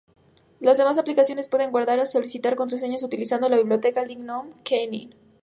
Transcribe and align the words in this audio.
Las 0.59 0.79
demás 0.79 0.97
aplicaciones 0.97 1.47
pueden 1.47 1.69
guardar 1.69 1.99
y 1.99 2.05
solicitar 2.07 2.55
contraseñas 2.55 3.03
utilizando 3.03 3.47
la 3.49 3.57
biblioteca 3.57 4.03
"libgnome-keyring". 4.03 5.13